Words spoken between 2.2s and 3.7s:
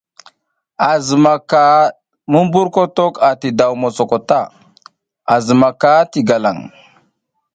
mumburkotok ati